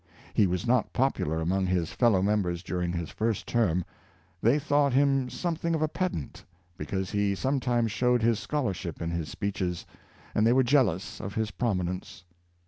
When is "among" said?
1.41-1.67